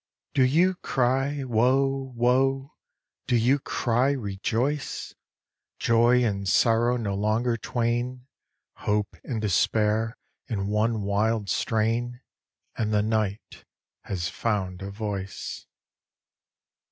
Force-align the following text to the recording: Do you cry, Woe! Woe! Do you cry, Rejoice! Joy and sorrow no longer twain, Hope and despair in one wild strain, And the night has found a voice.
Do 0.33 0.41
you 0.43 0.73
cry, 0.77 1.43
Woe! 1.43 2.11
Woe! 2.15 2.73
Do 3.27 3.35
you 3.35 3.59
cry, 3.59 4.09
Rejoice! 4.13 5.13
Joy 5.77 6.23
and 6.23 6.49
sorrow 6.49 6.97
no 6.97 7.13
longer 7.13 7.55
twain, 7.55 8.25
Hope 8.77 9.15
and 9.23 9.39
despair 9.39 10.17
in 10.47 10.65
one 10.65 11.03
wild 11.03 11.49
strain, 11.51 12.21
And 12.75 12.91
the 12.91 13.03
night 13.03 13.63
has 14.01 14.27
found 14.27 14.81
a 14.81 14.89
voice. 14.89 15.67